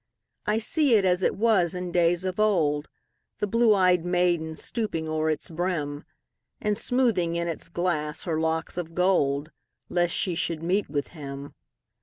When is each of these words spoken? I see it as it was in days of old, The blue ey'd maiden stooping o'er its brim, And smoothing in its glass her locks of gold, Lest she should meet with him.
I 0.47 0.57
see 0.57 0.95
it 0.95 1.05
as 1.05 1.21
it 1.21 1.35
was 1.35 1.75
in 1.75 1.91
days 1.91 2.25
of 2.25 2.39
old, 2.39 2.89
The 3.37 3.45
blue 3.45 3.75
ey'd 3.77 4.03
maiden 4.03 4.55
stooping 4.55 5.07
o'er 5.07 5.29
its 5.29 5.51
brim, 5.51 6.05
And 6.59 6.75
smoothing 6.75 7.35
in 7.35 7.47
its 7.47 7.69
glass 7.69 8.23
her 8.23 8.39
locks 8.39 8.79
of 8.79 8.95
gold, 8.95 9.51
Lest 9.89 10.15
she 10.15 10.33
should 10.33 10.63
meet 10.63 10.89
with 10.89 11.09
him. 11.09 11.53